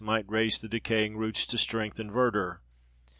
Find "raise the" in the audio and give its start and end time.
0.27-0.67